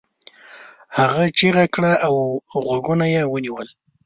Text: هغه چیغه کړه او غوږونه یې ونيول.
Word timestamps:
هغه 0.97 1.23
چیغه 1.37 1.65
کړه 1.73 1.91
او 2.07 2.15
غوږونه 2.65 3.05
یې 3.15 3.23
ونيول. 3.31 3.67